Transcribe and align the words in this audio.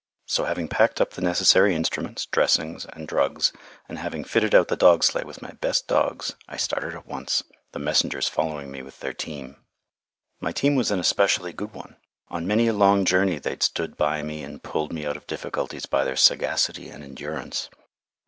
So, 0.25 0.45
having 0.45 0.67
packed 0.67 0.99
up 0.99 1.11
the 1.11 1.21
necessary 1.21 1.75
instruments, 1.75 2.25
dressings, 2.25 2.85
and 2.87 3.07
drugs, 3.07 3.53
and 3.87 3.99
having 3.99 4.23
fitted 4.23 4.55
out 4.55 4.67
the 4.67 4.75
dog 4.75 5.03
sleigh 5.03 5.23
with 5.25 5.43
my 5.43 5.51
best 5.51 5.85
dogs, 5.87 6.33
I 6.47 6.57
started 6.57 6.95
at 6.95 7.05
once, 7.05 7.43
the 7.71 7.77
messengers 7.77 8.27
following 8.27 8.71
me 8.71 8.81
with 8.81 8.99
their 8.99 9.13
team. 9.13 9.57
My 10.39 10.53
team 10.53 10.73
was 10.73 10.89
an 10.89 10.99
especially 10.99 11.53
good 11.53 11.75
one. 11.75 11.97
On 12.29 12.47
many 12.47 12.65
a 12.67 12.73
long 12.73 13.05
journey 13.05 13.37
they 13.37 13.51
had 13.51 13.61
stood 13.61 13.95
by 13.95 14.23
me 14.23 14.41
and 14.41 14.63
pulled 14.63 14.91
me 14.91 15.05
out 15.05 15.17
of 15.17 15.27
difficulties 15.27 15.85
by 15.85 16.03
their 16.03 16.17
sagacity 16.17 16.89
and 16.89 17.03
endurance. 17.03 17.69